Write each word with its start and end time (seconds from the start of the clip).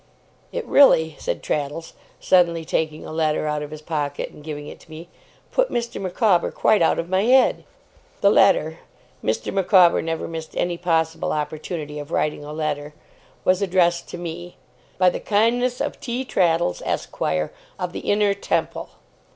'It 0.51 0.65
really,' 0.65 1.15
said 1.19 1.43
Traddles, 1.43 1.93
suddenly, 2.19 2.65
taking 2.65 3.05
a 3.05 3.11
letter 3.11 3.45
out 3.45 3.61
of 3.61 3.69
his 3.69 3.83
pocket, 3.83 4.31
and 4.31 4.43
giving 4.43 4.65
it 4.65 4.79
to 4.79 4.89
me, 4.89 5.09
'put 5.51 5.69
Mr. 5.69 6.01
Micawber 6.01 6.49
quite 6.49 6.81
out 6.81 6.97
of 6.97 7.07
my 7.07 7.21
head!' 7.25 7.63
The 8.21 8.31
letter 8.31 8.79
(Mr. 9.23 9.53
Micawber 9.53 10.01
never 10.01 10.27
missed 10.27 10.55
any 10.57 10.75
possible 10.75 11.31
opportunity 11.31 11.99
of 11.99 12.09
writing 12.09 12.43
a 12.43 12.51
letter) 12.51 12.95
was 13.45 13.61
addressed 13.61 14.07
to 14.09 14.17
me, 14.17 14.55
'By 14.97 15.11
the 15.11 15.19
kindness 15.19 15.79
of 15.79 15.99
T. 15.99 16.25
Traddles, 16.25 16.81
Esquire, 16.83 17.51
of 17.77 17.93
the 17.93 17.99
Inner 17.99 18.33
Temple. 18.33 18.89